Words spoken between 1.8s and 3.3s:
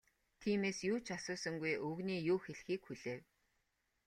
өвгөний юу хэлэхийг хүлээв.